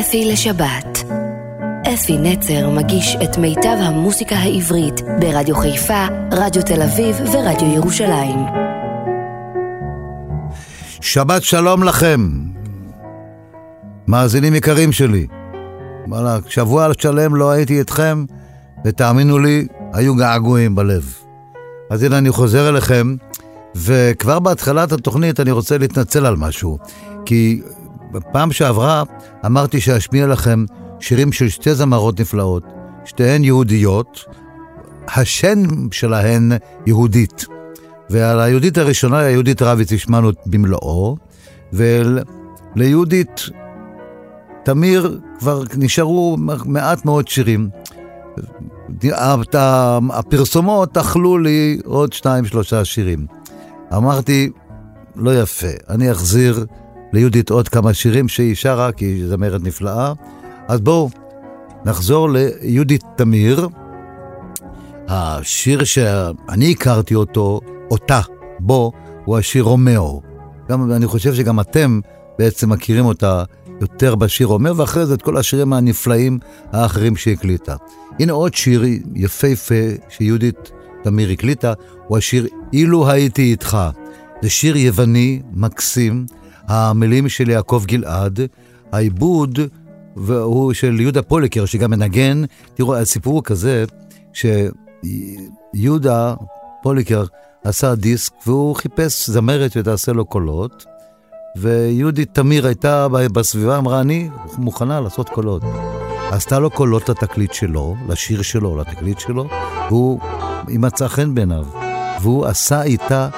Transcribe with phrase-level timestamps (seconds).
[0.00, 1.04] אפי לשבת.
[1.94, 8.38] אפי נצר מגיש את מיטב המוסיקה העברית ברדיו חיפה, רדיו תל אביב ורדיו ירושלים.
[11.00, 12.30] שבת שלום לכם,
[14.08, 15.26] מאזינים יקרים שלי.
[16.08, 18.24] וואלה, שבוע שלם לא הייתי איתכם,
[18.84, 21.14] ותאמינו לי, היו געגועים בלב.
[21.90, 23.16] אז הנה אני חוזר אליכם,
[23.76, 26.78] וכבר בהתחלת התוכנית אני רוצה להתנצל על משהו.
[27.24, 27.60] כי
[28.12, 29.02] בפעם שעברה
[29.46, 30.64] אמרתי שאשמיע לכם
[31.00, 32.62] שירים של שתי זמרות נפלאות,
[33.04, 34.24] שתיהן יהודיות,
[35.16, 36.52] השן שלהן
[36.86, 37.44] יהודית.
[38.10, 41.16] ועל היהודית הראשונה, היהודית רביץ, השמענו במלואו,
[41.72, 43.50] וליהודית
[44.64, 47.68] תמיר כבר נשארו מעט מאוד שירים.
[50.10, 53.26] הפרסומות אכלו לי עוד שניים, שלושה שירים.
[53.96, 54.50] אמרתי,
[55.16, 56.66] לא יפה, אני אחזיר
[57.12, 60.12] ליהודית עוד כמה שירים שהיא שרה, כי היא זמרת נפלאה.
[60.68, 61.10] אז בואו
[61.84, 63.68] נחזור ליהודית תמיר.
[65.08, 68.20] השיר שאני הכרתי אותו, אותה,
[68.60, 68.92] בו,
[69.24, 70.22] הוא השיר רומאו.
[70.68, 72.00] גם, אני חושב שגם אתם
[72.38, 73.44] בעצם מכירים אותה
[73.80, 76.38] יותר בשיר רומאו, ואחרי זה את כל השירים הנפלאים
[76.72, 77.76] האחרים שהיא הקליטה.
[78.20, 78.82] הנה עוד שיר
[79.14, 79.74] יפהפה
[80.08, 80.72] שיהודית
[81.04, 81.72] תמיר הקליטה,
[82.06, 83.78] הוא השיר "אילו הייתי איתך".
[84.42, 86.26] זה שיר יווני, מקסים,
[86.68, 88.40] המילים של יעקב גלעד,
[88.92, 89.58] העיבוד
[90.16, 92.42] והוא של יהודה פוליקר, שגם מנגן.
[92.74, 93.84] תראו, הסיפור הוא כזה,
[95.74, 96.34] שיהודה
[96.82, 97.24] פוליקר
[97.64, 100.84] עשה דיסק והוא חיפש זמרת שתעשה לו קולות,
[101.56, 105.62] ויהודית תמיר הייתה בסביבה, אמרה, אני מוכנה לעשות קולות.
[106.30, 109.48] עשתה לו קולות לתקליט שלו, לשיר שלו, לתקליט שלו,
[109.88, 110.20] והוא,
[110.66, 111.64] היא מצאה חן בעיניו.
[112.22, 113.28] והוא עשה איתה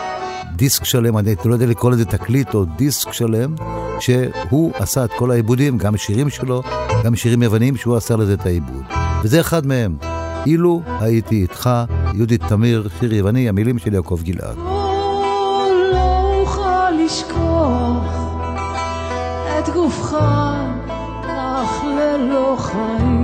[0.61, 3.55] דיסק שלם, אני לא יודע לקרוא לזה תקליט או דיסק שלם,
[4.01, 6.63] שהוא עשה את כל העיבודים, גם שירים שלו,
[7.05, 8.83] גם שירים יווניים, שהוא עשה לזה את העיבוד.
[9.23, 9.97] וזה אחד מהם.
[10.47, 11.71] אילו הייתי איתך,
[12.15, 14.57] יהודית תמיר, שיר יווני, המילים של יעקב גלעד.
[19.59, 20.17] את גופך
[21.29, 23.20] אך ללא חיים.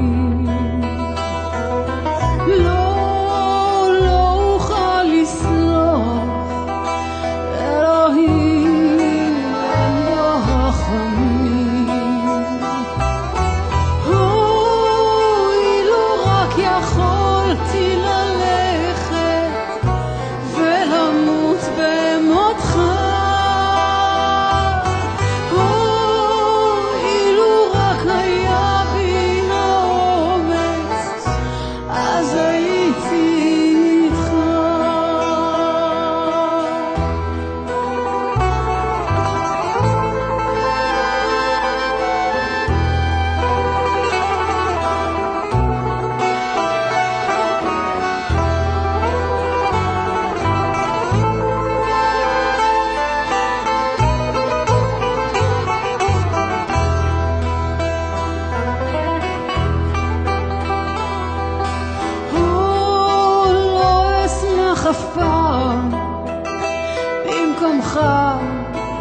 [67.66, 68.00] במקומך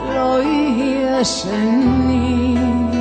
[0.10, 2.95] לא יהיה שני.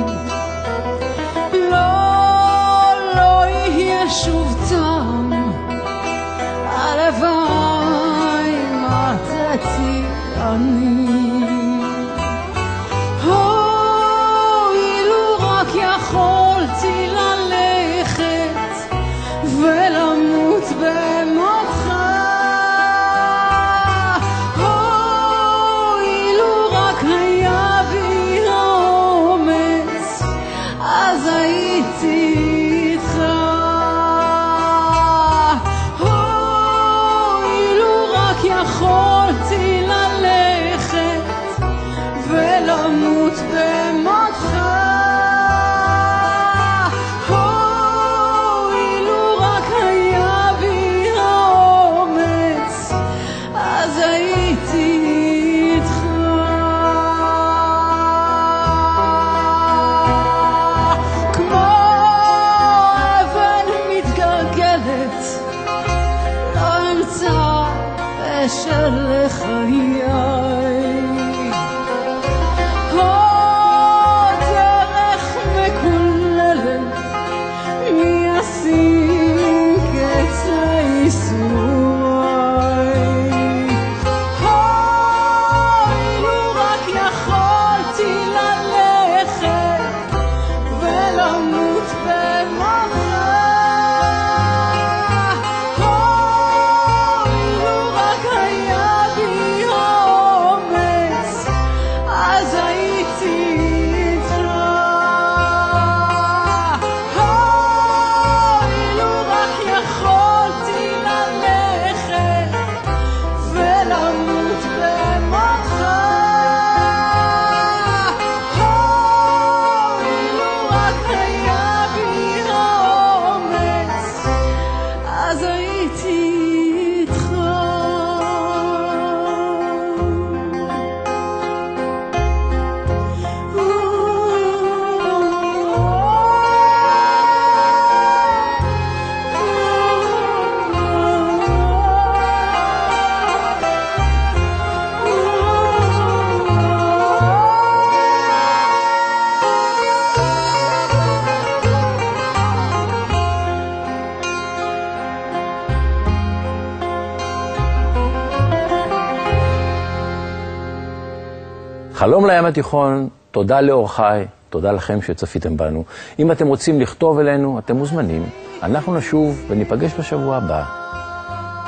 [162.45, 165.83] לים התיכון, תודה לאור חי, תודה לכם שצפיתם בנו.
[166.19, 168.29] אם אתם רוצים לכתוב אלינו, אתם מוזמנים.
[168.63, 170.63] אנחנו נשוב וניפגש בשבוע הבא,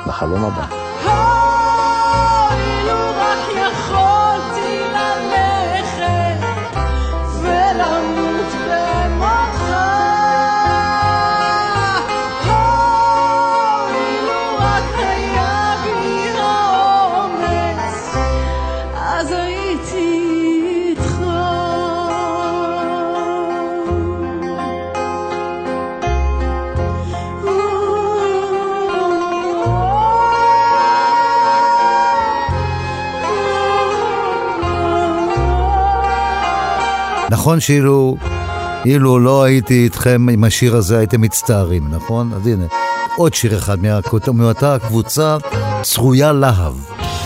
[0.06, 0.87] בחלום הבא.
[37.48, 38.16] נכון שאילו
[38.84, 42.32] אילו לא הייתי איתכם עם השיר הזה, הייתם מצטערים, נכון?
[42.32, 42.64] אז הנה,
[43.16, 43.78] עוד שיר אחד
[44.32, 45.36] מאותה קבוצה,
[45.82, 46.74] צרויה להב,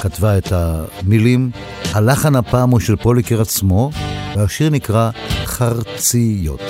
[0.00, 1.50] כתבה את המילים.
[1.92, 3.90] הלחן הפעם הוא של פוליקר עצמו,
[4.36, 5.10] והשיר נקרא
[5.44, 6.60] חרציות.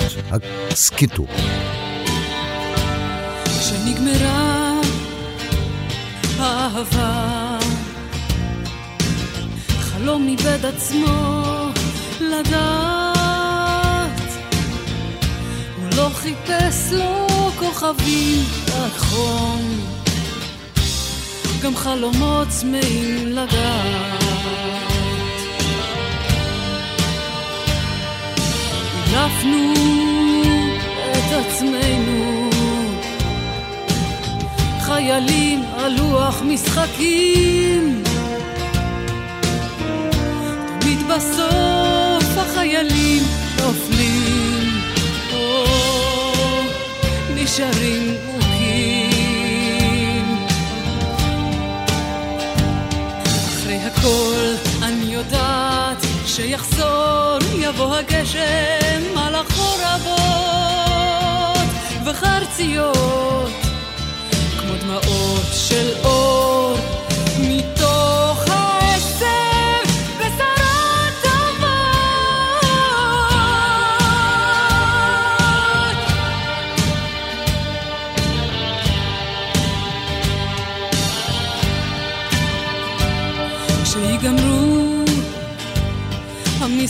[6.39, 7.57] האהבה,
[9.67, 11.43] חלום איבד עצמו
[12.19, 13.02] לדעת
[15.95, 17.27] לא חיפש לו
[17.59, 19.61] כוכבים, רק חום.
[21.63, 24.23] גם חלומות צמאים לדעת.
[29.13, 29.73] הדלפנו
[31.11, 32.49] את עצמנו,
[34.81, 38.03] חיילים על לוח משחקים.
[40.79, 43.23] תמיד בסוף החיילים
[47.53, 49.45] נשארים מוכים.
[53.47, 60.13] אחרי הכל אני יודעת שיחזור, יבוא הגשם על החורבות
[62.05, 63.51] וחרציות
[64.59, 66.42] כמו דמעות של אור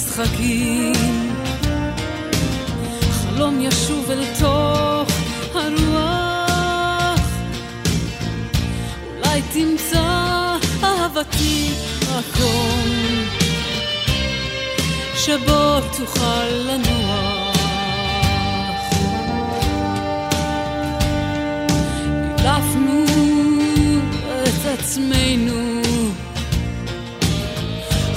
[0.03, 0.93] משחקים.
[3.11, 5.09] חלום ישוב אל תוך
[5.53, 7.19] הרוח,
[9.17, 11.69] אולי תמצא אהבתי
[12.01, 12.89] מקום
[15.15, 17.53] שבו תוכל לנוח.
[24.83, 25.82] עצמנו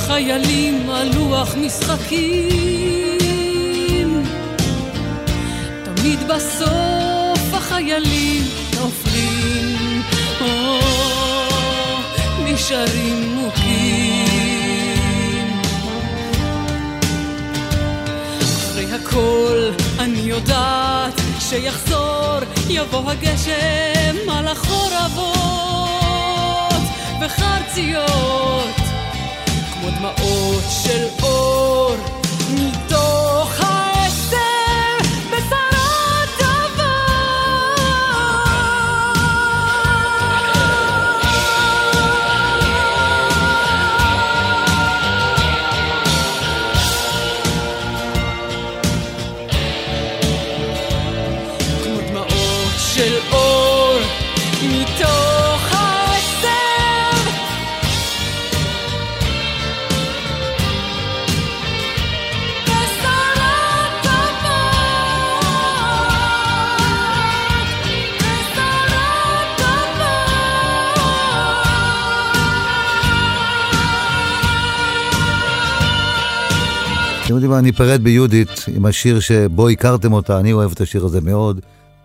[0.06, 3.06] חיילים על לוח משחקים.
[5.84, 8.42] תמיד בסוף החיילים
[8.80, 10.02] נופלים,
[10.40, 10.78] או
[12.44, 14.26] נשארים מוכים.
[18.42, 25.26] אחרי הכל אני יודעת שיחזור, יבוא הגשם על החורבות
[27.20, 28.85] וחרציות.
[29.86, 31.94] כמו דמעות של אור
[77.56, 81.60] מה, ניפרד ביהודית עם השיר שבו הכרתם אותה, אני אוהב את השיר הזה מאוד.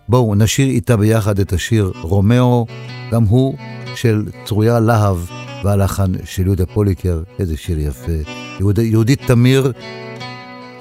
[0.09, 2.65] בואו נשיר איתה ביחד את השיר רומאו,
[3.11, 3.55] גם הוא
[3.95, 5.17] של צרויה להב
[5.63, 8.11] והלחן של יהודה פוליקר, איזה שיר יפה.
[8.59, 9.71] יהוד, יהודית תמיר,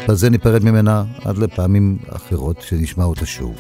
[0.08, 3.54] בזה ניפרד ממנה עד לפעמים אחרות שנשמע אותה שוב.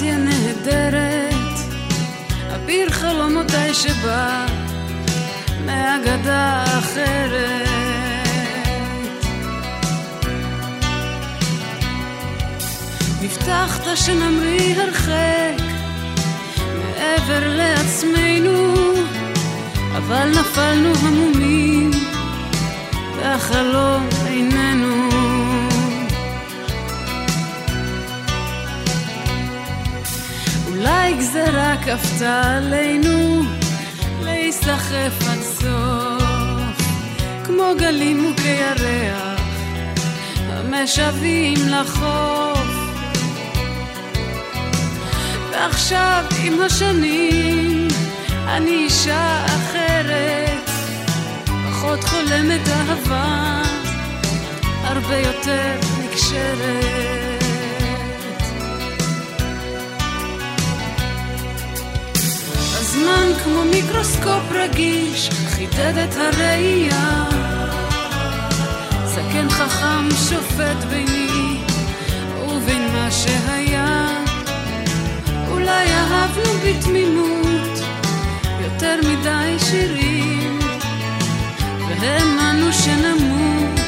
[0.00, 1.34] פנטזיה נהדרת,
[2.54, 4.46] אביר חלומותיי שבא
[5.66, 7.68] מאגדה אחרת.
[13.22, 15.62] הבטחת שנמריא הרחק
[16.78, 18.74] מעבר לעצמנו,
[19.96, 21.90] אבל נפלנו המומים
[23.16, 25.09] והחלום איננו.
[30.80, 33.42] אולי גזרה כפתה עלינו
[34.22, 36.88] להיסחף עד סוף,
[37.44, 39.40] כמו גלים מוכי ירח
[40.48, 42.66] המשוועים לחוף.
[45.52, 47.88] ועכשיו עם השנים
[48.46, 50.70] אני אישה אחרת,
[51.70, 53.62] פחות חולמת אהבה,
[54.84, 57.29] הרבה יותר נקשרת.
[63.00, 67.24] הזמן כמו מיקרוסקופ רגיש, חידד את הראייה.
[69.04, 71.60] זקן חכם שופט ביני
[72.48, 74.06] ובין מה שהיה.
[75.48, 77.78] אולי אהבנו בתמימות
[78.60, 80.58] יותר מדי שירים,
[82.00, 83.80] והאמנו שנמות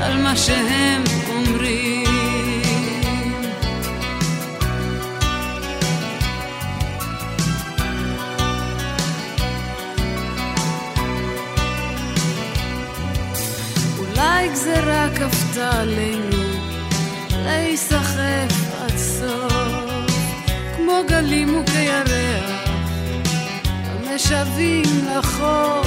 [0.00, 1.99] על מה שהם אומרים.
[14.50, 16.42] אולי גזרה כפתה עלינו
[17.30, 19.52] להיסחף עד סוף,
[20.76, 22.68] כמו גלים וכירח,
[23.64, 25.86] המשוועים לחוף.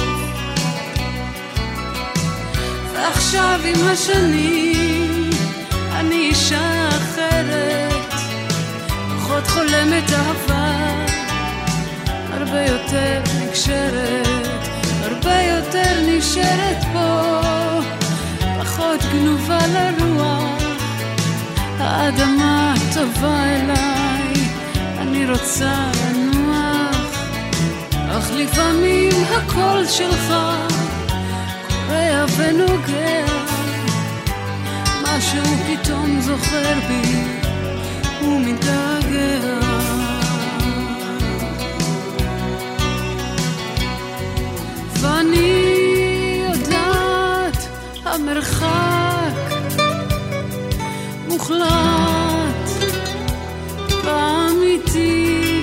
[2.92, 5.30] ועכשיו עם השנים
[5.92, 8.12] אני אישה אחרת,
[9.16, 11.04] פחות חולמת אהבה,
[12.32, 14.58] הרבה יותר נקשרת,
[15.02, 17.53] הרבה יותר נשארת פה.
[18.84, 20.62] פחות גנובה לרוח,
[21.78, 24.32] האדמה טובה אליי,
[24.98, 27.18] אני רוצה לנוח,
[28.10, 30.34] אך לפעמים הקול שלך
[31.86, 33.26] קורע ונוגע,
[35.02, 37.24] משהו פתאום זוכר בי
[38.22, 39.73] ומתגעגע.
[48.14, 49.34] המרחק
[51.28, 52.68] מוחלט
[54.04, 55.62] ואמיתי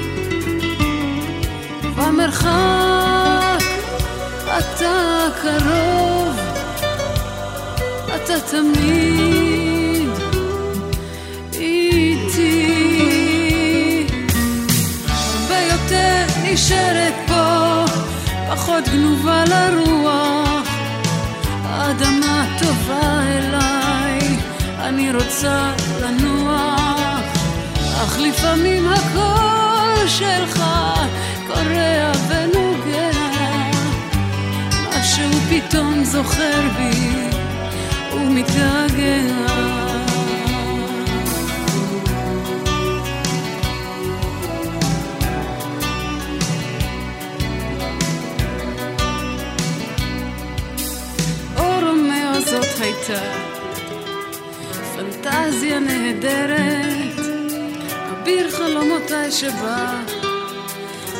[1.95, 3.63] במרחק
[4.57, 6.39] אתה קרוב
[8.15, 10.09] אתה תמיד
[11.53, 12.77] איתי.
[15.07, 17.85] הרבה נשארת פה
[18.49, 20.30] פחות גנובה לרוח
[22.91, 24.37] טובה אליי,
[24.79, 27.19] אני רוצה לנוח,
[28.03, 30.63] אך לפעמים הקול שלך
[31.47, 33.11] קורע ונוגע,
[34.89, 37.29] משהו פתאום זוכר בי
[38.13, 39.80] ומתגעגע.
[56.21, 57.19] נהדרת,
[58.11, 60.03] אביר חלומותיי שבא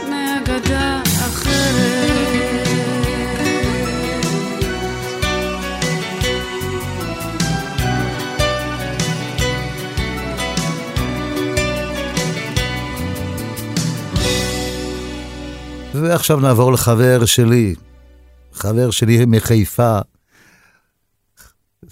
[0.09, 2.67] מאגדה אחרת.
[15.93, 17.75] ועכשיו נעבור לחבר שלי,
[18.53, 19.99] חבר שלי מחיפה,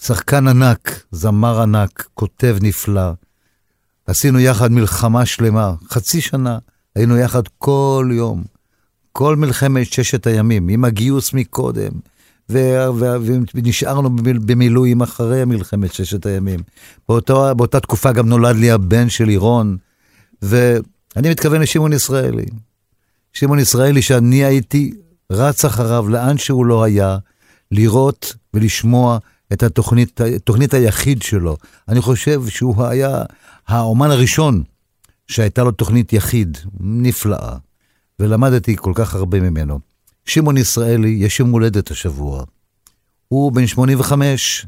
[0.03, 3.11] שחקן ענק, זמר ענק, כותב נפלא.
[4.07, 6.57] עשינו יחד מלחמה שלמה, חצי שנה,
[6.95, 8.43] היינו יחד כל יום.
[9.11, 11.91] כל מלחמת ששת הימים, עם הגיוס מקודם,
[13.55, 14.09] ונשארנו
[14.45, 16.59] במילואים אחרי מלחמת ששת הימים.
[17.09, 19.77] באותו, באותה תקופה גם נולד לי הבן של לירון,
[20.41, 22.45] ואני מתכוון לשמעון ישראלי.
[23.33, 24.91] שמעון ישראלי שאני הייתי
[25.31, 27.17] רץ אחריו לאן שהוא לא היה,
[27.71, 29.17] לראות ולשמוע
[29.53, 31.57] את התוכנית, תוכנית היחיד שלו.
[31.87, 33.23] אני חושב שהוא היה
[33.67, 34.63] האומן הראשון
[35.27, 37.55] שהייתה לו תוכנית יחיד נפלאה,
[38.19, 39.79] ולמדתי כל כך הרבה ממנו.
[40.25, 42.43] שמעון ישראלי, יש יום הולדת השבוע.
[43.27, 44.65] הוא בן 85,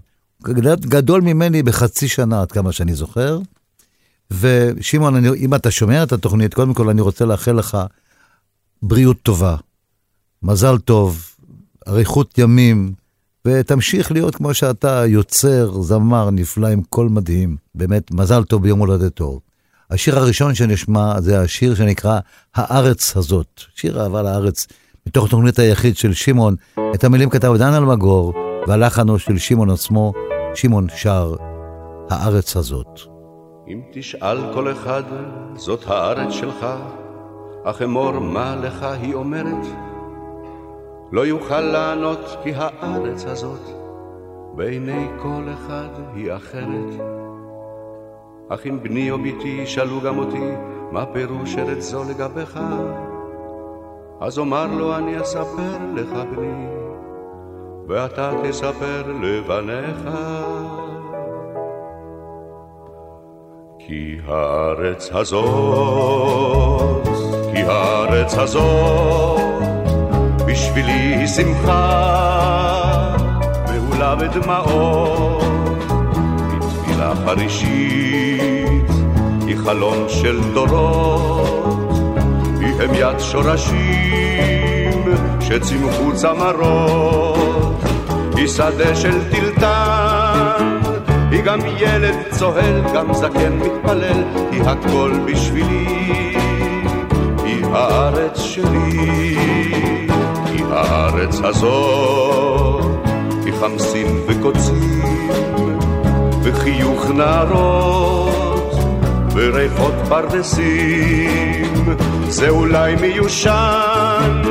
[0.80, 3.40] גדול ממני בחצי שנה, עד כמה שאני זוכר.
[4.32, 7.78] ושמעון, אם אתה שומע את התוכנית, קודם כל אני רוצה לאחל לך
[8.82, 9.56] בריאות טובה,
[10.44, 11.36] מזל טוב,
[11.88, 12.94] אריכות ימים,
[13.48, 17.56] ותמשיך להיות כמו שאתה, יוצר, זמר נפלא עם קול מדהים.
[17.76, 19.40] באמת, מזל טוב ביום הולדתו.
[19.92, 22.20] השיר הראשון שנשמע זה השיר שנקרא
[22.56, 23.62] הארץ הזאת.
[23.76, 24.68] שיר אהבה לארץ,
[25.08, 26.56] מתוך תוכנית היחיד של שמעון.
[26.96, 28.34] את המילים כתב דן אלמגור,
[28.68, 30.14] והלחן הוא של שמעון עצמו.
[30.56, 31.36] שמעון שר,
[32.10, 33.00] הארץ הזאת.
[33.68, 35.04] אם תשאל כל אחד,
[35.56, 36.66] זאת הארץ שלך,
[37.66, 39.91] אך אמור מה לך היא אומרת.
[41.12, 43.60] לא יוכל לענות כי הארץ הזאת
[44.56, 46.94] בעיני כל אחד היא אחרת.
[48.50, 50.52] אך אם בני או בתי ישאלו גם אותי
[50.92, 52.60] מה פירוש ארץ זו לגביך,
[54.20, 56.68] אז אומר לו אני אספר לך בני,
[57.88, 60.10] ואתה תספר לבניך.
[63.80, 67.08] כי הארץ הזאת,
[67.54, 69.51] כי הארץ הזאת
[70.52, 73.16] בשבילי היא שמחה,
[73.68, 75.44] מעולה ודמעות,
[76.54, 78.90] מתפילה חרישית,
[79.48, 81.92] היא חלום של דורות,
[82.60, 85.04] היא המיית שורשים
[85.40, 87.82] שצימחו צמרות,
[88.36, 90.80] היא שדה של טלטן,
[91.32, 96.36] היא גם ילד צוהל, גם זקן מתפלל, היא הכל בשבילי,
[97.44, 100.11] היא הארץ שלי.
[100.72, 102.86] הארץ הזאת
[103.46, 105.30] היא חמסין וקוצים
[106.44, 108.74] וחיוך נערות
[109.34, 111.96] וריחות פרדסים.
[112.30, 114.42] זה אולי מיושן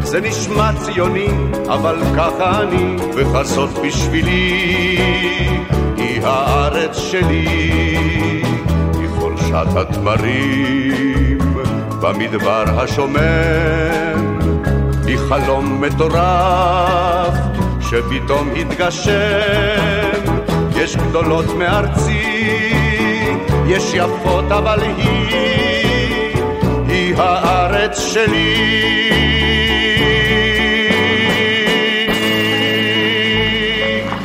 [0.00, 1.28] זה נשמע ציוני
[1.68, 4.98] אבל ככה אני וחזות בשבילי
[5.96, 7.46] היא הארץ שלי.
[8.98, 11.38] היא חורשת התמרים
[12.00, 14.07] במדבר השומם
[15.08, 17.34] היא חלום מטורף
[17.80, 20.22] שפתאום התגשם
[20.76, 22.72] יש גדולות מארצי
[23.66, 25.28] יש יפות אבל היא
[26.88, 28.54] היא הארץ שלי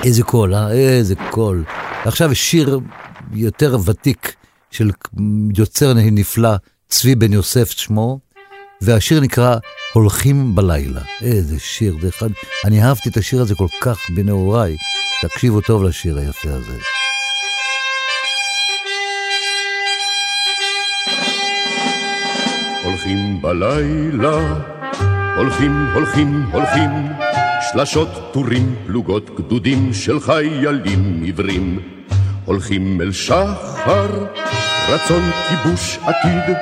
[0.03, 0.71] איזה קול, אה?
[0.71, 1.63] איזה קול.
[2.05, 2.79] עכשיו שיר
[3.33, 4.35] יותר ותיק
[4.71, 4.91] של
[5.57, 6.55] יוצר נפלא,
[6.89, 8.19] צבי בן יוסף שמו,
[8.81, 9.55] והשיר נקרא
[9.93, 11.01] הולכים בלילה.
[11.21, 12.29] איזה שיר, זה אחד,
[12.65, 14.77] אני אהבתי את השיר הזה כל כך בנעוריי.
[15.21, 16.77] תקשיבו טוב לשיר היפה הזה.
[22.83, 24.63] הולכים בלילה,
[25.37, 26.89] הולכים, הולכים, הולכים,
[27.71, 31.79] שלשות, טורים, פלוגות, גדודים של חיילים עיוורים.
[32.45, 34.25] הולכים אל שחר,
[34.89, 36.57] רצון כיבוש עתיד,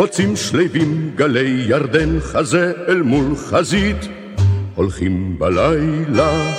[0.00, 3.96] חוצים שלווים גלי ירדן חזה אל מול חזית
[4.74, 6.52] הולכים בלילה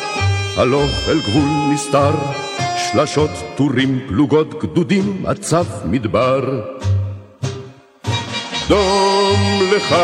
[0.57, 2.11] הלוך אל גבול נסתר
[2.77, 6.61] שלשות טורים פלוגות גדודים עצף מדבר.
[8.67, 9.95] דום לך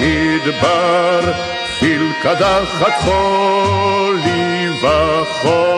[0.00, 1.32] מדבר
[1.78, 5.68] חיל קדחת חולי וחום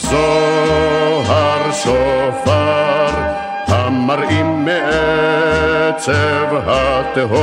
[0.00, 3.10] זוהר שופר
[3.66, 4.53] המראים
[5.94, 7.36] מעצב התהום.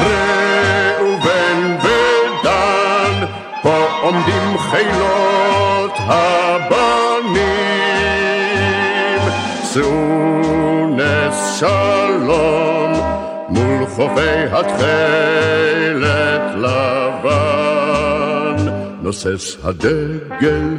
[0.00, 3.26] ראובן ודן,
[3.62, 7.38] פה עומדים חילות הבנים.
[9.72, 12.92] שאו נס שלום
[13.48, 17.48] מול חופי התכלת לבן.
[19.02, 20.76] נוסס הדגל,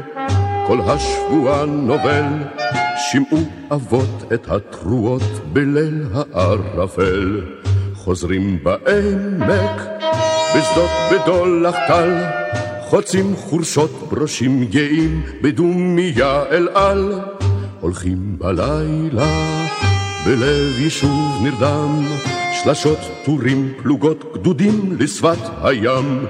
[0.68, 2.24] כל השבוע נובל.
[3.12, 7.42] שמעו אבות את התרועות בליל הערפל,
[7.94, 9.82] חוזרים בעמק,
[10.56, 12.24] בשדות בדולח טל,
[12.82, 17.20] חוצים חורשות ברושים גאים בדומיה אל על,
[17.80, 19.68] הולכים בלילה
[20.26, 22.06] בלב יישוב נרדם,
[22.64, 26.26] שלשות טורים פלוגות גדודים לשפת הים.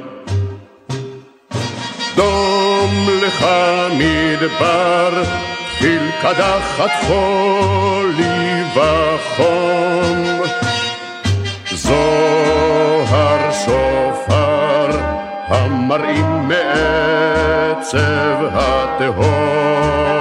[2.16, 3.46] דום לך
[3.98, 5.49] מדבר
[5.80, 10.24] גיל קדחת חולי וחום.
[11.72, 15.00] זוהר שופר
[15.48, 20.19] המראים מעצב התהום.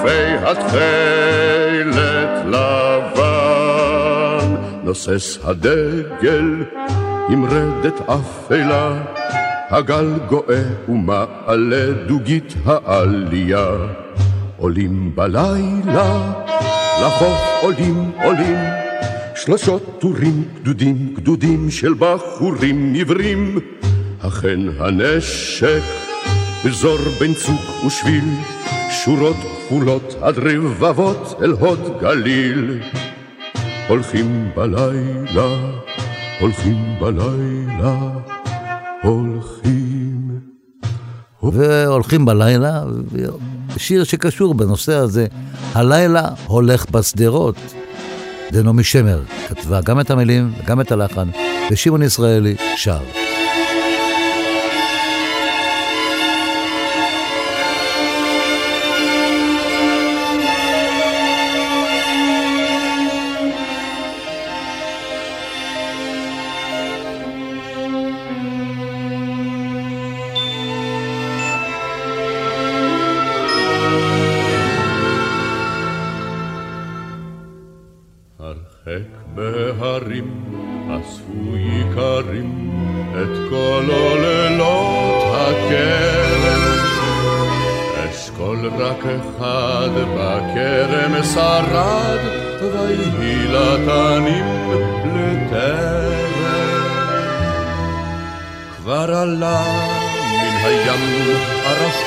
[0.00, 6.64] חופי התכלת לבן, נוסס הדגל,
[7.28, 9.02] עם רדת אפלה,
[9.70, 13.66] הגל גואה ומעלה דוגית העלייה.
[14.56, 16.32] עולים בלילה,
[17.02, 18.58] לחוף עולים עולים,
[19.34, 23.58] שלושות טורים גדודים גדודים של בחורים עיוורים,
[24.20, 25.82] אכן הנשק
[26.64, 28.24] בזור בין צוק ושביל,
[28.90, 32.80] שורות כפולות עד רבבות אל הוד גליל.
[33.88, 35.70] הולכים בלילה,
[36.40, 37.98] הולכים בלילה,
[39.02, 40.40] הולכים.
[41.42, 42.82] והולכים בלילה,
[43.76, 45.26] שיר שקשור בנושא הזה,
[45.74, 47.56] הלילה הולך בשדרות.
[48.50, 51.28] זה נעמי שמר, כתבה גם את המילים וגם את הלחן,
[51.70, 53.00] ושמעון ישראלי שר.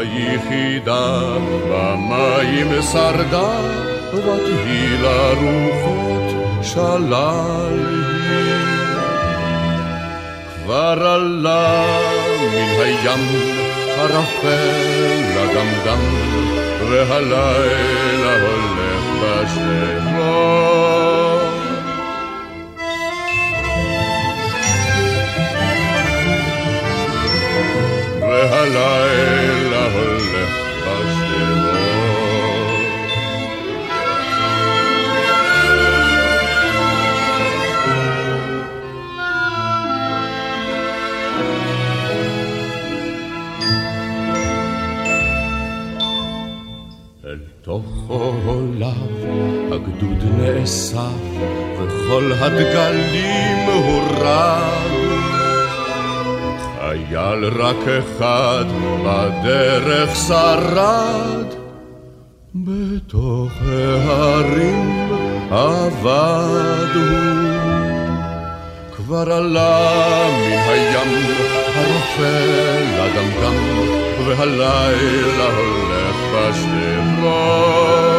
[0.00, 1.20] סירה יחידה
[1.70, 3.60] במים שרדה,
[4.14, 7.78] ותהי לרוחות שלל
[10.56, 11.98] כבר עלה
[12.52, 13.24] מן הים
[13.98, 16.02] ערפל לדמדם,
[16.90, 20.99] והלילה הולך בשדרות.
[28.30, 31.90] והלילה הולך בשדרות.
[47.24, 48.10] אל תוך
[48.46, 49.24] עולב
[49.72, 50.98] הגדוד נאסף
[51.78, 54.69] וכל הדגלים הורד
[57.10, 58.64] חייל רק אחד
[59.04, 61.46] בדרך שרד,
[62.54, 65.08] בתוך ההרים
[65.50, 67.50] עבד הוא.
[68.96, 71.10] כבר עלה מן הים
[71.74, 72.44] הרופא
[72.96, 73.56] לדמדם,
[74.26, 78.09] והלילה הולך בשדרות.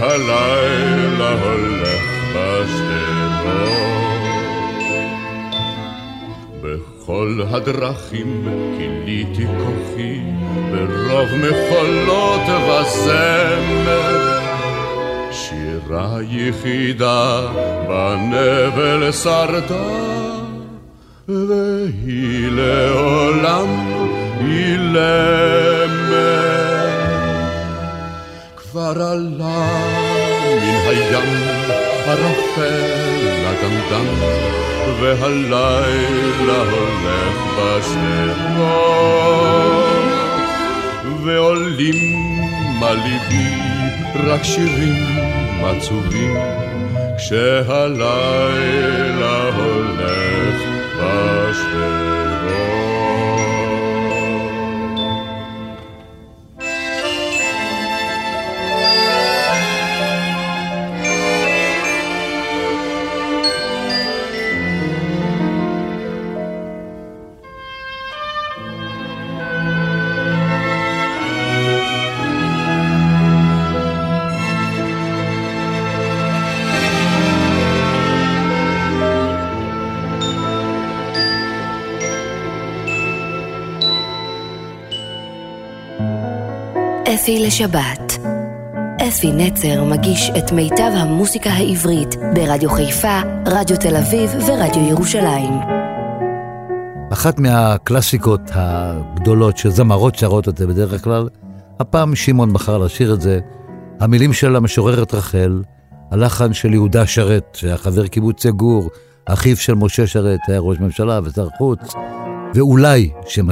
[0.00, 2.02] והלילה הולך
[2.34, 3.76] בשדרות.
[6.62, 10.20] בכל הדרכים גיליתי כוחי
[10.70, 14.36] ברוב מחולות וזמר.
[15.32, 17.46] שירה יחידה
[17.88, 19.84] בנבל שרדה,
[21.28, 23.66] והיא לעולם
[24.40, 25.75] אילמת.
[28.94, 29.68] כבר עלה
[30.62, 31.30] מן הים
[32.06, 32.94] ערפל
[33.46, 34.08] אדמדם,
[35.00, 38.76] והלילה הולך בשדרות.
[41.24, 41.98] ועולים
[42.82, 43.50] על ליבי
[44.26, 45.18] רק שירים
[45.64, 46.36] עצובים,
[47.18, 48.22] כשהלילה
[49.56, 49.75] הולך
[87.26, 88.18] אפי לשבת.
[89.08, 95.52] אפי נצר מגיש את מיטב המוסיקה העברית ברדיו חיפה, רדיו תל אביב ורדיו ירושלים.
[97.12, 101.28] אחת מהקלאסיקות הגדולות שזמרות שרות את זה בדרך כלל,
[101.80, 103.40] הפעם שמעון בחר לשיר את זה.
[104.00, 105.62] המילים של המשוררת רחל,
[106.10, 108.90] הלחן של יהודה שרת, שהיה חבר קיבוץ יגור,
[109.26, 111.94] אחיו של משה שרת, היה ראש ממשלה ושר חוץ,
[112.54, 113.50] ואולי שם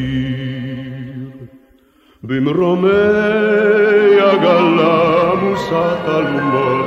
[2.22, 2.88] במרומי
[4.20, 6.86] עגלה מושא חלומות,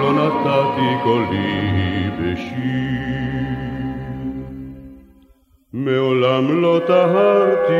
[0.00, 2.64] לא נתתי קולי בשיר.
[5.72, 7.74] מעולם לא טהרתי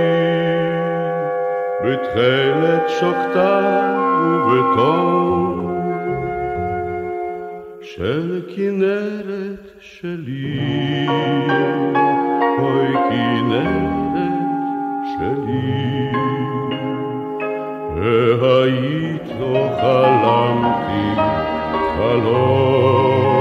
[1.84, 3.60] בתכלת שוקתה
[4.26, 5.73] ובתום
[7.96, 11.06] של כנרת שלי,
[12.58, 14.32] אוי כנרת
[15.04, 16.12] שלי,
[18.40, 21.06] והיית לא חלמתי
[21.96, 23.34] חלום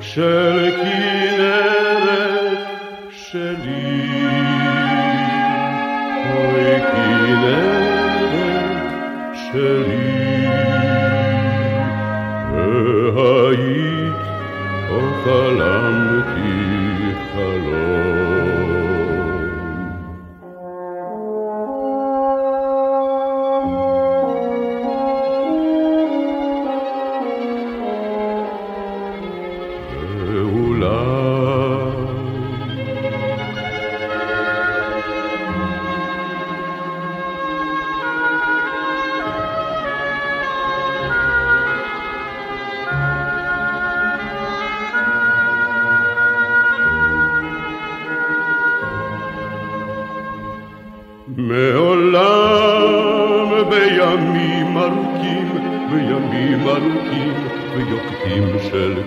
[0.00, 2.58] של כנרת
[3.10, 4.10] שלי.
[6.26, 8.10] אוי כנרת
[9.34, 10.09] שלי,
[13.30, 14.14] והיית
[14.90, 16.50] או חלמתי
[17.32, 18.19] חלום.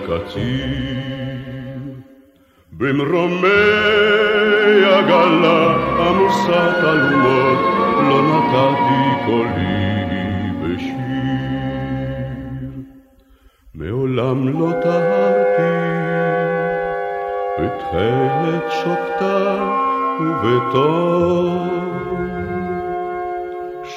[0.06, 0.64] קציר.
[2.72, 3.48] במרומי
[4.84, 7.58] עגלה עמוסת אלומות
[8.08, 12.04] לא נתתי קולי בשיר.
[13.74, 15.74] מעולם לא טהרתי
[17.58, 19.68] בתכלת שוקתה
[20.20, 22.13] ובתור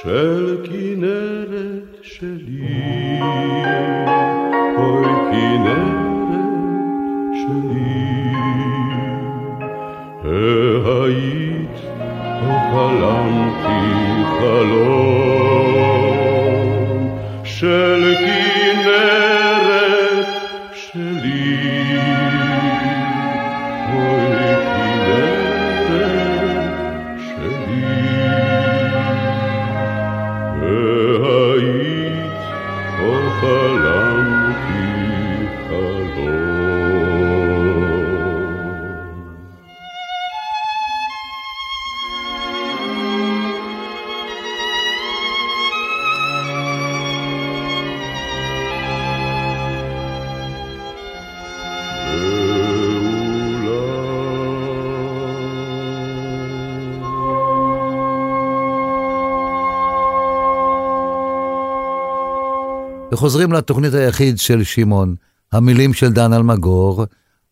[0.03, 3.19] של כנרת שלי.
[4.77, 6.37] אוי כנרת
[7.33, 8.33] שלי,
[10.85, 11.77] היית
[12.41, 13.83] או חלמתי
[14.39, 15.77] חלום
[17.43, 18.16] של
[63.17, 65.15] וחוזרים לתוכנית היחיד של שמעון,
[65.51, 67.05] המילים של דן אלמגור,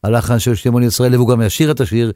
[0.04, 2.12] הלחן של שמעון ישראלי, והוא גם ישיר את השיר.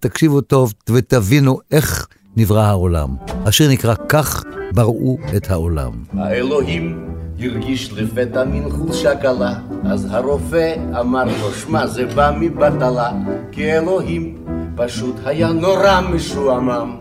[0.00, 3.08] תקשיבו טוב ותבינו איך נברא העולם.
[3.44, 5.92] השיר נקרא "כך בראו את העולם".
[6.12, 7.08] האלוהים
[7.40, 13.12] הרגיש לפתע מין חולשה קלה, אז הרופא אמר לו, שמע, זה בא מבטלה,
[13.52, 14.38] כי אלוהים
[14.76, 16.96] פשוט היה נורא משועמם.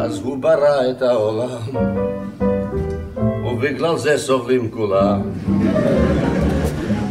[0.00, 2.00] אז הוא ברא את העולם,
[3.60, 5.20] ובגלל זה סובלים כולם.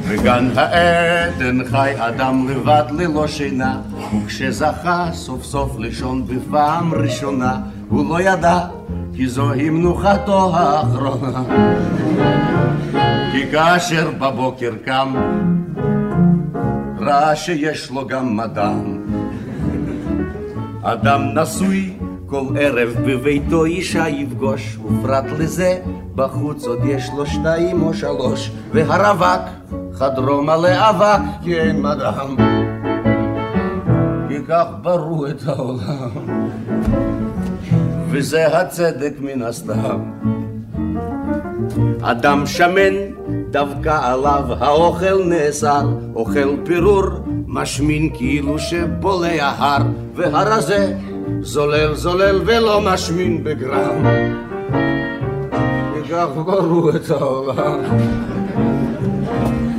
[0.09, 3.81] בגן העדן חי אדם לבד ללא שינה,
[4.15, 7.57] וכשזכה סוף סוף לישון בפעם ראשונה,
[7.89, 8.59] הוא לא ידע
[9.15, 11.43] כי זוהי מנוחתו האחרונה.
[13.31, 15.15] כי כאשר בבוקר קם,
[16.99, 18.97] ראה שיש לו גם מדען.
[20.81, 21.93] אדם נשוי
[22.25, 25.77] כל ערב בביתו אישה יפגוש, ופרט לזה
[26.19, 29.41] בחוץ עוד יש לו שתיים או שלוש, והרווק
[29.93, 32.35] חדרו מלא אבק כי אין מדען.
[34.27, 36.09] כי כך ברו את העולם,
[38.09, 39.99] וזה הצדק מן הסתם.
[42.01, 42.93] אדם שמן,
[43.51, 47.05] דווקא עליו האוכל נאסר, אוכל פירור,
[47.47, 49.81] משמין כאילו שבולע הר,
[50.15, 50.93] והרזה
[51.41, 54.48] זולל זולל ולא משמין בגרם.
[56.09, 57.79] וכך ברו את העולם,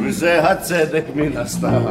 [0.04, 1.82] וזה הצדק מן הסתם.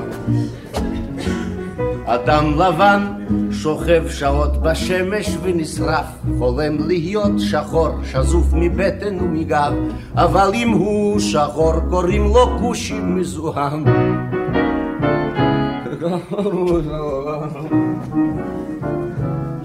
[2.05, 3.03] אדם לבן
[3.51, 6.05] שוכב שעות בשמש ונשרף,
[6.37, 9.73] חולם להיות שחור, שזוף מבטן ומגב,
[10.15, 13.83] אבל אם הוא שחור קוראים לו כושי מזוהם.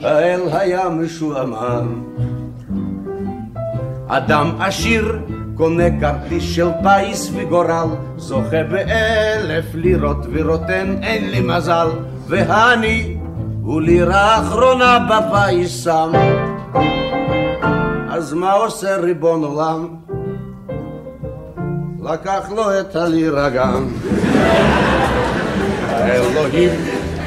[0.02, 2.14] האל היה משועמם.
[4.08, 5.18] אדם עשיר
[5.56, 11.88] קונה כרטיס של פיס וגורל, זוכה באלף לירות ורוטן אין לי מזל,
[12.28, 13.16] והני
[13.62, 16.12] הוא לירה אחרונה בפיס שם.
[18.10, 19.88] אז מה עושה ריבון עולם?
[22.02, 23.88] לקח לו את הלירה גם.
[25.88, 26.70] האלוהים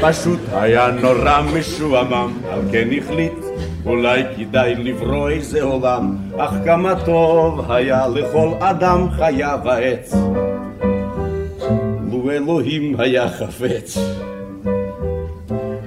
[0.01, 3.46] פשוט היה נורא משועמם, על כן החליט
[3.87, 10.13] אולי כדאי לברוא איזה עולם, אך כמה טוב היה לכל אדם חיה ועץ.
[12.27, 13.97] לו אלוהים היה חפץ,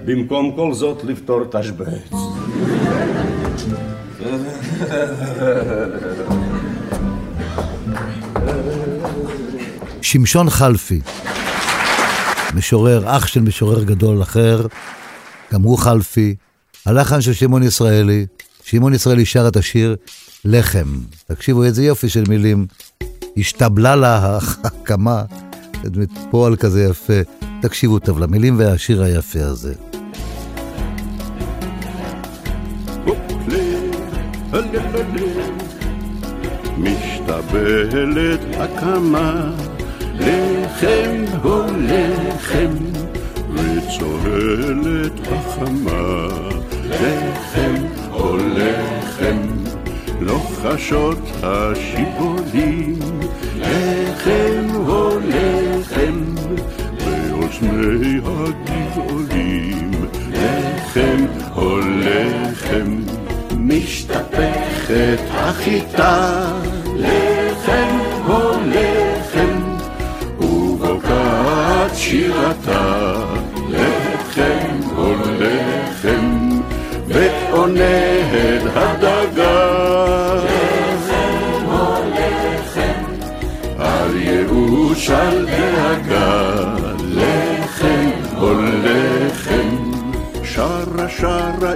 [0.04, 2.12] במקום כל זאת לפתור תשבץ.
[10.02, 11.00] שמשון חלפי,
[12.54, 14.66] משורר, אח של משורר גדול אחר,
[15.52, 16.34] גם הוא חלפי,
[16.86, 18.26] הלחן של שמעון ישראלי,
[18.64, 19.96] שמעון ישראלי שר את השיר
[20.44, 20.98] לחם.
[21.26, 22.66] תקשיבו איזה יופי של מילים.
[23.36, 25.22] השתבלה לה ההקמה,
[26.30, 27.20] פועל כזה יפה.
[27.62, 29.74] תקשיבו טוב למילים והשיר היפה הזה.
[36.78, 39.52] משתבלת הקמה,
[40.18, 42.74] לחם הוא לחם,
[43.54, 46.28] וצוהלת החמה,
[46.90, 47.74] לחם
[48.12, 49.38] או לחם,
[50.20, 52.98] לוחשות השיבולים,
[53.56, 56.34] לחם או לחם,
[57.04, 59.90] באוזני הגבעולים,
[60.30, 61.26] לחם
[61.56, 62.96] או לחם,
[63.56, 66.52] משתפכת החיטה,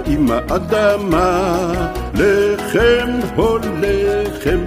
[0.07, 1.71] עם האדמה,
[2.13, 4.59] לחם או לחם,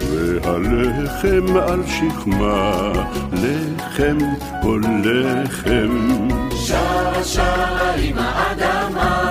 [0.00, 2.92] והלחם על שכמה,
[3.32, 4.18] לחם
[4.62, 6.18] או לחם.
[6.50, 9.23] שרה שרה עם האדמה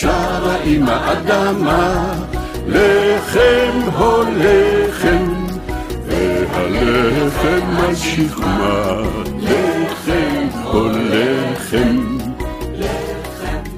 [0.00, 2.14] שרה עם האדמה,
[2.66, 5.32] לחם או לחם,
[6.06, 9.02] והלחם על שכמה,
[9.42, 12.18] לחם או לחם.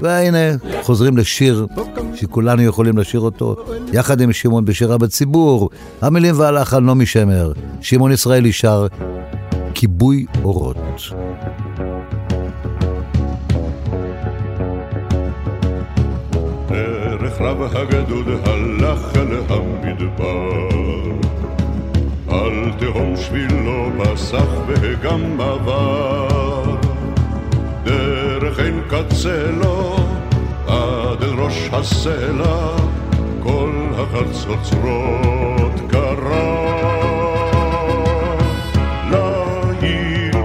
[0.01, 1.67] והנה, חוזרים לשיר
[2.15, 3.55] שכולנו יכולים לשיר אותו,
[3.93, 5.69] יחד עם שמעון בשירה בציבור.
[6.01, 7.51] המילים והלחן נעמי שמר.
[7.81, 8.87] שמעון ישראלי שר
[9.73, 10.77] כיבוי אורות.
[18.09, 20.49] הגדוד הלך אל המדבר,
[22.29, 26.75] על תהום שבילו פסח וגם עבר,
[27.83, 29.95] דרך אין קצה לו,
[30.67, 32.77] עד אל ראש הסלע,
[33.43, 36.69] כל החצוצרות קרה.
[39.11, 40.39] ליל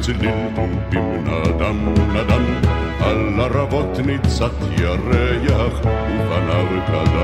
[0.00, 2.44] וצליל תופים נדם נדם,
[3.00, 7.20] על ערבות ניצת ירח ופניו קדם.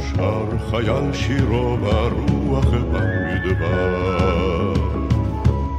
[0.00, 3.94] שר חייל שירו ברוח במדבר,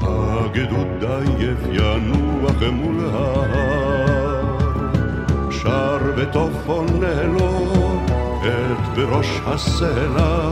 [0.01, 4.45] הגדוד עייף ינוח מול ההר,
[5.51, 7.23] שר וטוב עונה
[8.45, 10.51] את בראש הסלע,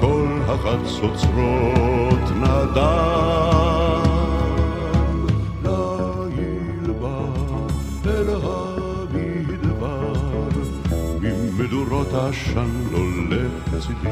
[0.00, 4.02] כל החצוצרות נדם.
[5.64, 7.20] ליל בא
[8.06, 10.12] אל המדבר,
[11.20, 13.48] ממדורות עשן עולה
[13.80, 14.08] צליל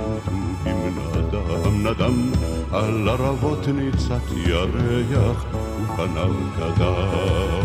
[0.66, 2.32] נדם נדם,
[2.72, 5.44] על ערבות ניצת ירח
[5.82, 7.61] ופניו קדם.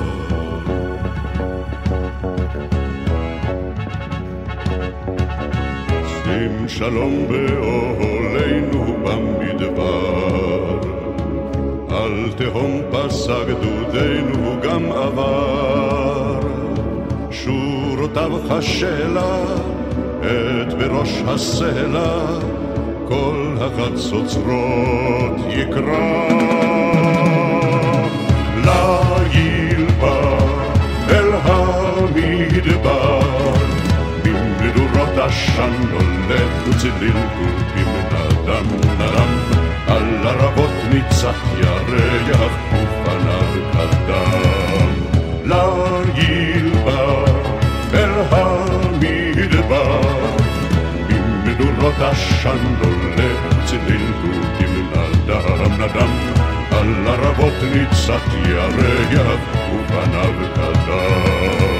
[6.38, 10.80] שים שלום באוהלינו במדבר.
[11.90, 16.40] על תהום פסע גדודנו גם עבר.
[17.32, 19.44] שורותיו חשלה,
[20.22, 22.40] את בראש הסלע,
[23.08, 26.28] כל החצוצרות יקרא.
[28.66, 30.38] ליל בא
[31.10, 33.20] אל המדבר
[34.26, 36.16] ממדורות עשן
[36.70, 38.65] וצליל תופים נדם
[38.99, 39.32] נדם
[39.88, 44.91] על ערבות ניצח ירח ופניו קדם
[45.45, 47.26] ליל בא
[47.93, 50.01] אל המדבר
[51.09, 54.89] ממדורות עשן הולך וצליל תופים
[55.26, 56.11] נדם נדם
[56.72, 59.39] על ערבות ניצח ירח
[59.74, 61.77] ופניו קדם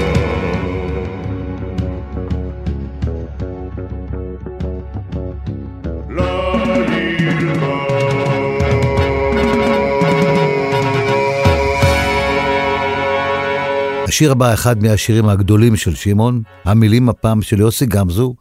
[14.18, 18.34] השיר הבא, אחד מהשירים הגדולים של שמעון, המילים הפעם של יוסי גמזו,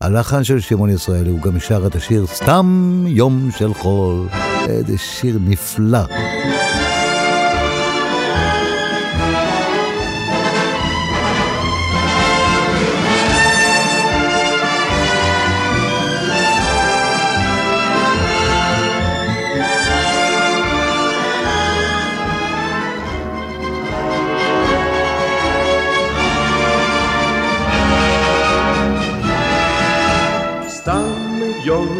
[0.00, 4.26] הלחן של שמעון ישראלי, הוא גם שר את השיר סתם יום של חול.
[4.68, 5.98] איזה שיר נפלא.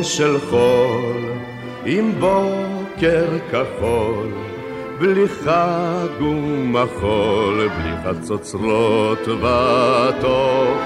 [0.03, 1.33] של חול,
[1.85, 4.33] עם בוקר כחול,
[4.99, 10.79] בלי חג ומחול, בלי חצוצרות וטוב.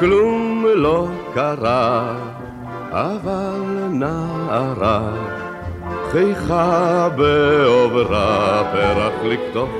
[0.00, 2.16] כלום לא קרה,
[2.90, 3.60] אבל
[3.90, 5.12] נערה,
[6.10, 9.70] חייכה בעוברה, פרח לקטוף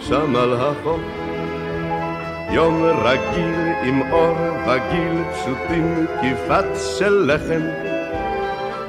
[0.00, 1.00] שם על החוף.
[2.54, 4.36] יום רגיל עם אור
[4.66, 6.64] וגיל פשוטים כפת
[6.98, 7.62] של לחם.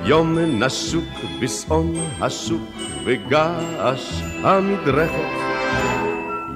[0.03, 1.03] יום נשוק
[1.39, 2.69] בשעון השוק
[3.05, 5.33] וגעש המדרכת.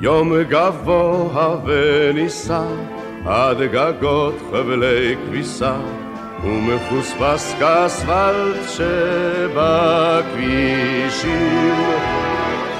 [0.01, 2.63] יום גבוה ונישא
[3.25, 5.77] עד גגות חבלי כביסה
[6.43, 10.13] ומפוספס כאספלט שבכבישים.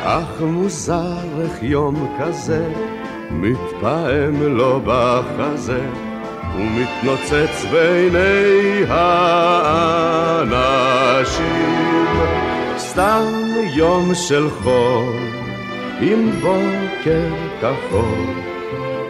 [0.03, 2.73] אך מוזר איך יום כזה
[3.31, 5.81] מתפעם לו בחזה
[6.55, 10.39] ומתנוצץ בעיני האנשים.
[12.77, 13.25] סתם
[13.73, 15.13] יום של חול
[16.01, 17.29] עם בוקר
[17.61, 18.33] כחול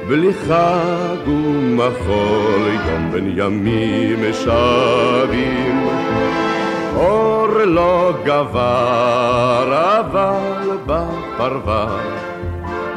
[0.08, 5.88] בלי חג ומחול יום בין ימים שבים
[6.96, 12.29] אור לא גבר אבל בפרבר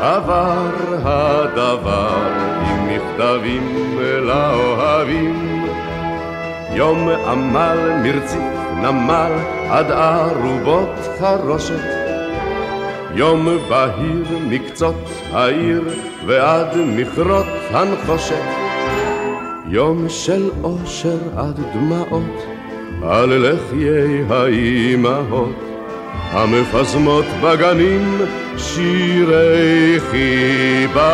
[0.02, 0.68] עבר
[1.04, 2.22] הדבר
[2.66, 5.66] עם מכתבים לאוהבים.
[6.72, 9.32] יום עמל מרציף נמל
[9.70, 10.88] עד ערובות
[11.18, 11.84] חרושת.
[13.14, 15.82] יום בהיר מקצות העיר
[16.26, 18.44] ועד מכרות הנחושת.
[19.66, 22.44] יום של אושר עד דמעות
[23.02, 25.71] על לחיי האימהות
[26.32, 28.18] המפזמות בגנים
[28.56, 31.12] שירי חיבה.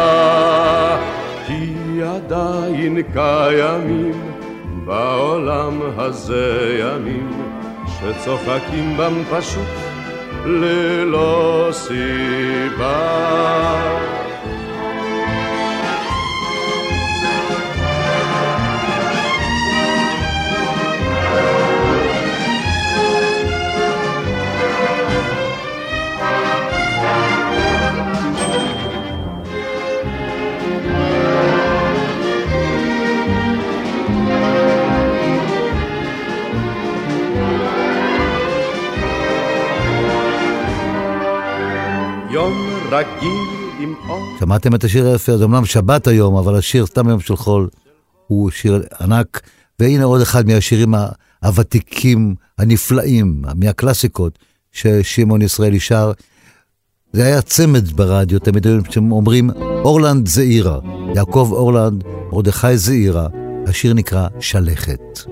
[1.47, 4.33] כי עדיין קיימים
[4.85, 7.31] בעולם הזה ימים
[7.87, 9.69] שצוחקים בם פשוט
[10.45, 13.29] ללא סיבה
[42.91, 43.33] רגיל
[43.81, 44.37] עם אור.
[44.41, 47.69] שמעתם את השיר היפה, זה אמנם שבת היום, אבל השיר סתם יום של חול
[48.27, 49.41] הוא שיר ענק,
[49.81, 50.95] והנה עוד אחד מהשירים
[51.43, 54.39] הוותיקים, הנפלאים, מהקלאסיקות,
[54.73, 56.13] ששמעון ישראלי שר.
[57.13, 58.67] זה היה צמד ברדיו, תמיד
[58.97, 59.51] אומרים,
[59.85, 60.79] אורלנד זעירה,
[61.15, 63.27] יעקב אורלנד, מרדכי זעירה,
[63.67, 65.28] השיר נקרא שלכת.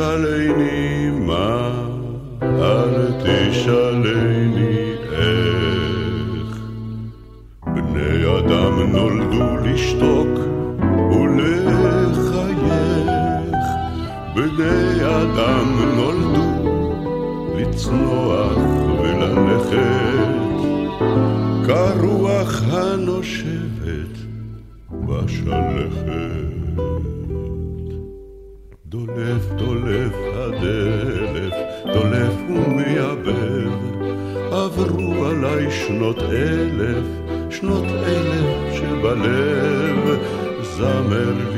[0.00, 0.79] תשאלני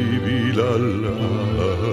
[0.03, 1.92] זמר לי בללילה.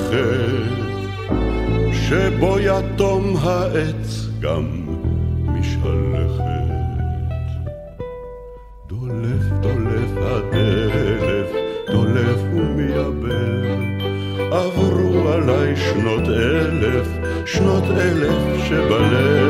[0.00, 0.80] מלכת,
[1.92, 4.66] שבו יתום העץ גם
[5.46, 6.50] משלכת.
[8.86, 11.50] דולף, דולף הדלף,
[11.92, 13.80] דולף ומייבב.
[14.52, 17.08] עברו עליי שנות אלף,
[17.46, 19.49] שנות אלף שבלב,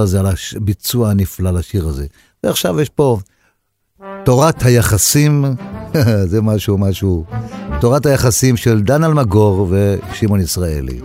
[0.00, 0.26] הזה, על
[0.56, 2.06] הביצוע הנפלא לשיר הזה?
[2.44, 3.18] ועכשיו יש פה
[4.24, 5.44] תורת היחסים,
[6.30, 7.24] זה משהו, משהו,
[7.80, 11.00] תורת היחסים של דן אלמגור ושמעון ישראלי.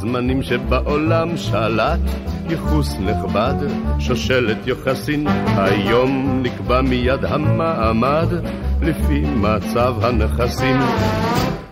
[0.00, 2.00] זמנים שבעולם שלט
[2.48, 3.54] ייחוס נכבד,
[3.98, 8.28] שושלת יוחסין, היום נקבע מיד המעמד
[8.82, 10.76] לפי מצב הנכסים.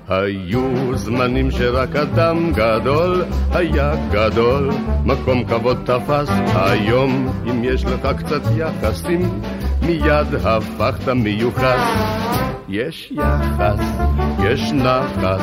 [0.09, 4.71] היו זמנים שרק אדם גדול היה גדול,
[5.05, 6.29] מקום כבוד תפס.
[6.55, 9.41] היום, אם יש לך קצת יחסים,
[9.83, 11.81] מיד הפכת מיוחס.
[12.69, 13.81] יש יחס,
[14.45, 15.41] יש נחת,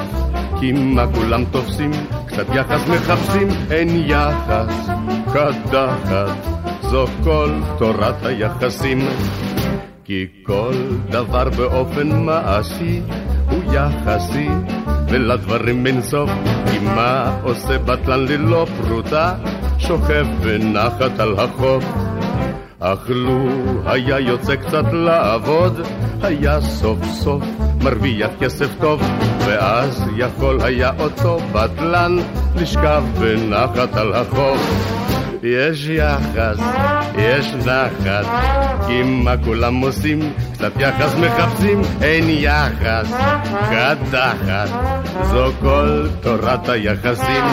[0.60, 1.92] כי מה כולם תופסים,
[2.26, 4.90] קצת יחס מחפשים, אין יחס,
[5.34, 6.38] קדחת,
[6.82, 9.00] זו כל תורת היחסים.
[10.06, 10.74] כי כל
[11.10, 13.02] דבר באופן מעשי
[13.72, 14.50] יחסי,
[15.10, 16.30] ולדברים אין סוף.
[16.72, 19.34] כי מה עושה בטלן ללא פרוטה,
[19.78, 21.84] שוכב בנחת על החוף.
[22.80, 23.48] אך לו
[23.86, 25.82] היה יוצא קצת לעבוד,
[26.22, 27.44] היה סוף סוף
[27.82, 29.02] מרוויח כסף טוב,
[29.40, 32.18] ואז יכול היה אותו בטלן
[32.56, 35.13] לשכב בנחת על החוף.
[35.44, 36.58] יש יחס,
[37.18, 38.26] יש נחת,
[38.88, 40.20] כי מה כולם עושים?
[40.54, 43.14] קצת יחס מחפשים, אין יחס,
[43.70, 44.70] קדחת,
[45.24, 47.44] זו כל תורת היחסים.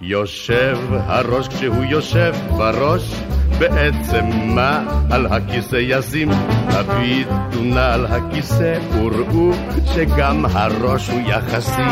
[0.00, 3.14] יושב הראש כשהוא יושב בראש,
[3.58, 4.24] בעצם
[4.54, 6.30] מה על הכיסא ישים?
[6.68, 9.52] הביטו נא על הכיסא וראו
[9.94, 11.82] שגם הראש הוא יחסי.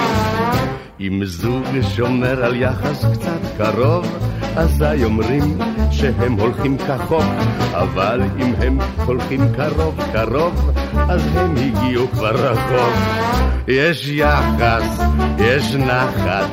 [1.00, 1.64] אם זוג
[1.96, 4.18] שומר על יחס קצת קרוב,
[4.56, 5.58] אזי אומרים
[5.90, 7.24] שהם הולכים כחוק,
[7.72, 12.94] אבל אם הם הולכים קרוב קרוב, אז הם הגיעו כבר רחוק.
[13.68, 15.00] יש יחס,
[15.38, 16.48] יש נחת,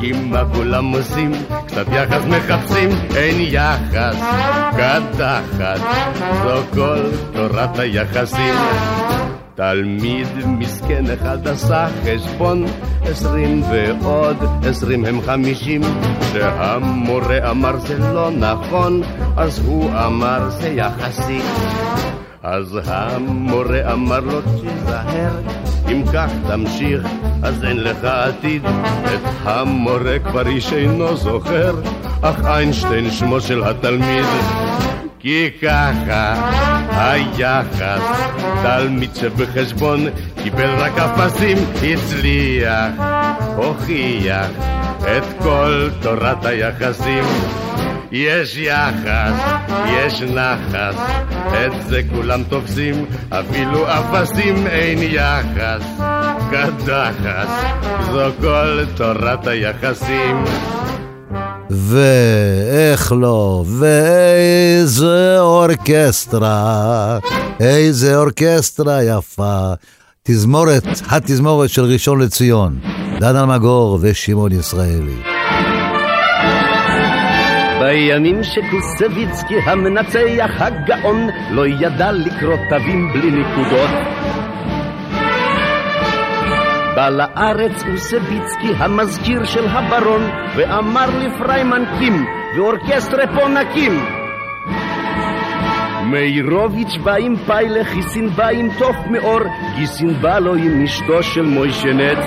[0.00, 1.32] כי מה כולם עושים?
[1.66, 4.16] קצת יחס מחפשים, אין יחס,
[4.70, 5.80] קדחת,
[6.42, 8.54] זו כל תורת היחסים.
[9.54, 12.64] תלמיד מסכן אחד עשה חשבון,
[13.02, 14.36] עשרים ועוד
[14.68, 15.80] עשרים הם חמישים.
[16.20, 19.02] כשהמורה אמר זה לא נכון,
[19.36, 21.40] אז הוא אמר זה יחסי.
[22.42, 25.32] אז המורה אמר לו תיזהר,
[25.92, 27.02] אם כך תמשיך,
[27.42, 28.62] אז אין לך עתיד.
[29.04, 31.74] את המורה כבר איש אינו זוכר,
[32.22, 34.24] אך איינשטיין שמו של התלמיד.
[35.24, 36.50] כי ככה
[36.90, 38.02] היחס,
[38.62, 40.06] תלמיד שבחשבון
[40.42, 42.92] קיבל רק אפסים, הצליח,
[43.56, 44.50] הוכיח
[45.00, 47.24] את כל תורת היחסים.
[48.12, 49.52] יש יחס,
[49.88, 50.96] יש נחס,
[51.52, 56.00] את זה כולם תופסים, אפילו אפסים אין יחס.
[56.50, 57.48] קדחת,
[58.12, 60.44] זו כל תורת היחסים.
[61.70, 67.18] ואיך לא, ואיזה אורקסטרה,
[67.60, 69.72] איזה אורקסטרה יפה.
[70.22, 72.78] תזמורת, התזמורת של ראשון לציון,
[73.20, 75.16] דן אלמגור ושמעון ישראלי.
[77.80, 83.90] בימים שקוסביצקי המנצח הגאון לא ידע לקרוא תווים בלי נקודות
[87.04, 90.22] בא לארץ אוסביצקי המזכיר של הברון
[90.56, 92.26] ואמר לפריימן קים
[92.56, 94.04] ואורקסטרה פה נקים.
[96.10, 99.40] מאירוביץ' בא עם פיילה, חיסין בא עם תוף מאור
[99.76, 102.18] גיסין בא לו עם אשתו של מוישנט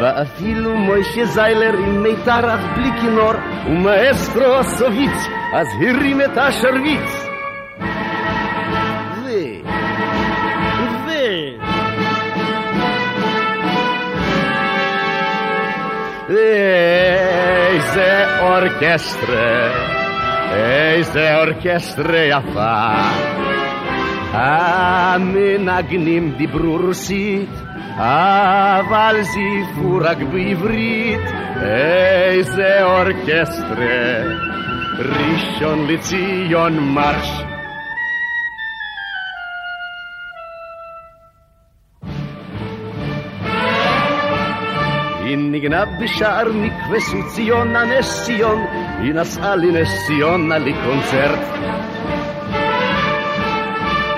[0.00, 3.32] ואפילו מוישה זיילר עם מיתר אף בלי כינור
[3.66, 7.25] ומאסטרו סוביץ אז הרים את השרביץ
[16.28, 19.68] איזה אורקסטרה,
[20.52, 22.94] איזה אורקסטרה יפה.
[24.32, 27.50] המנגנים דיברו רוסית,
[27.96, 31.20] אבל זיפו רק בעברית.
[31.62, 34.22] איזה אורקסטרה,
[34.98, 37.30] ראשון לציון מרש.
[37.30, 37.35] היא
[45.65, 46.99] ניגנה בשער מקווה
[47.35, 48.65] ציונה נס ציון,
[48.99, 51.39] היא נסעה לנס ציונה לקונצרט.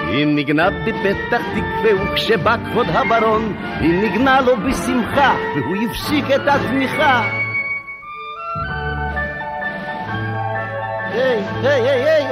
[0.08, 7.24] היא ניגנה בפתח תקווה וכשבא כבוד הברון, היא ניגנה לו בשמחה והוא הפסיק את התמיכה.
[11.12, 12.28] היי, היי, היי, היי,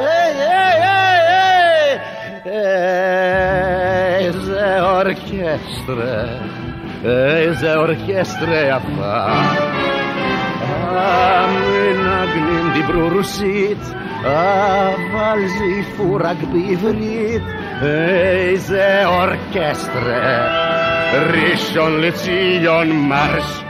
[0.47, 1.99] היי, היי,
[2.45, 6.54] היי, איזה אורקסטרה.
[7.04, 9.26] איזה אורקסטרה יפה.
[10.88, 13.78] המנגנים דיברו רוסית,
[14.20, 17.42] אבל זייפו רק בעברית.
[17.82, 20.46] איזה אורקסטרה,
[21.12, 23.62] ראשון לציון מרש.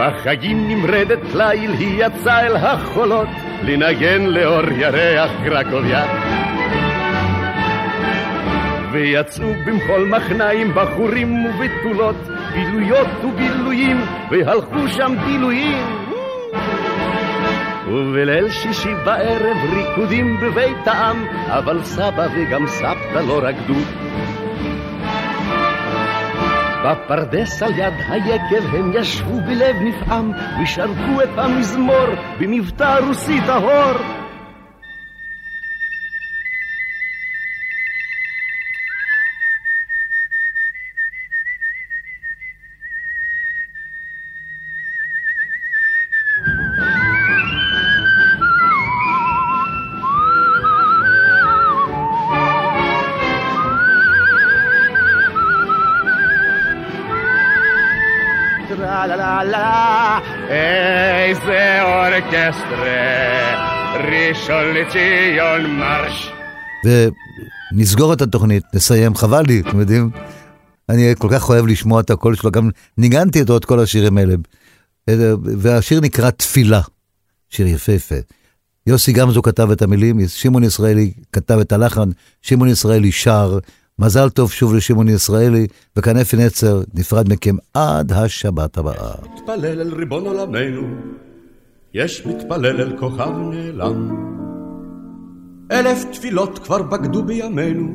[0.00, 3.28] בחגים נמרדת ליל היא יצאה אל החולות
[3.62, 6.04] לנגן לאור ירח קרקוביה.
[8.92, 12.16] ויצאו במחול מחניים בחורים ובתולות,
[12.52, 14.00] בילויות ובילויים,
[14.30, 15.86] והלכו שם בילויים.
[17.86, 23.99] ובליל שישי בערב ריקודים בבית העם, אבל סבא וגם סבתא לא רקדו.
[26.84, 32.06] בפרדס על יד היקב הם ישבו בלב נפעם ושרקו את המזמור
[32.40, 34.19] במבטא רוסי טהור.
[64.80, 66.32] לציון מרש.
[67.74, 70.10] ונסגור את התוכנית, נסיים, חבל לי, אתם יודעים?
[70.88, 74.34] אני כל כך אוהב לשמוע את הקול שלו, גם ניגנתי איתו את כל השירים האלה.
[75.42, 76.80] והשיר נקרא תפילה,
[77.48, 78.14] שיר יפהפה.
[78.86, 82.08] יוסי גמזו כתב את המילים, שמעון ישראלי כתב את הלחן,
[82.42, 83.58] שמעון ישראלי שר,
[83.98, 85.66] מזל טוב שוב לשמעון ישראלי,
[85.96, 89.14] וכאן אפי נצר נפרד מכם עד השבת הבאה.
[89.34, 90.88] מתפלל אל ריבון עולמנו,
[91.94, 94.30] יש מתפלל אל כוכב נעלם.
[95.70, 97.88] אלף תפילות כבר בגדו בימינו,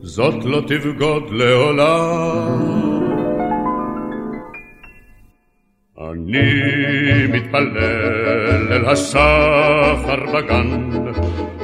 [0.00, 2.92] זאת לא תבגוד לעולם.
[6.10, 10.90] אני מתפלל אל השחר בגן,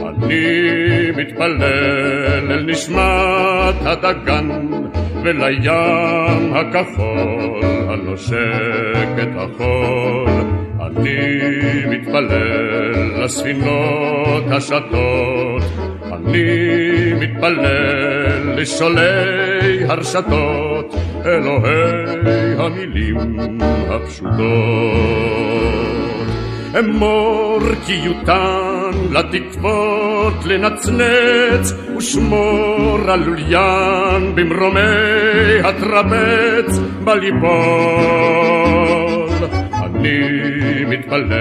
[0.06, 1.62] אני מתפלל
[2.50, 4.48] אל נשמת הדגן,
[5.24, 10.57] ולים הכחול הנושק את החול.
[10.96, 15.62] אני מתפלל לספינות השטות,
[16.12, 20.94] אני מתפלל לשולי הרשתות,
[21.26, 23.18] אלוהי המילים
[23.88, 24.38] הפשוטות.
[26.78, 38.57] אמור כי יותן לתקוות לנצנץ, ושמור על לוליין במרומי הטרבץ בליבון.
[40.08, 41.32] אני מתפלל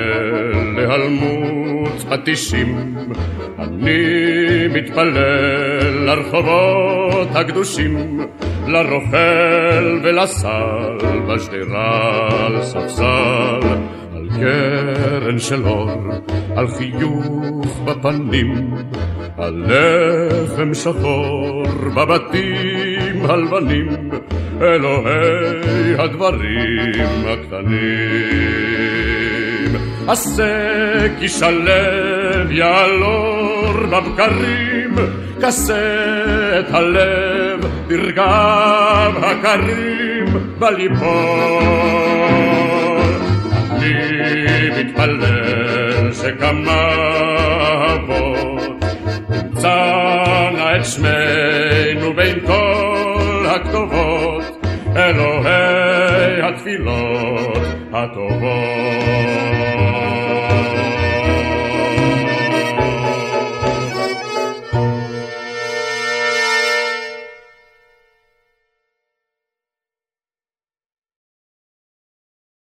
[0.76, 2.96] להלמות פטישים,
[3.60, 8.20] אני מתפלל לרחובות הקדושים,
[8.68, 10.98] לרוכל ולסל,
[11.28, 13.60] בשדרה על ספסל,
[14.16, 15.92] על קרן של אור,
[16.56, 18.74] על חיוך בפנים,
[19.38, 21.64] על לחם שחור
[21.96, 22.97] בבתים
[23.30, 24.10] הלבנים,
[24.62, 28.48] אלוהי הדברים הקטנים.
[30.08, 34.96] עשה כי שלב יעלור בבקרים,
[35.42, 40.26] כסה את הלב ברגב הקרים
[40.60, 41.08] בליפול.
[43.72, 46.94] אני מתפלל שכמה
[47.94, 48.86] אבות
[49.30, 52.77] תמצאנה את שמנו בין כל
[53.58, 57.58] הכתובות, אלוהי התפילות
[57.94, 59.77] הטובות.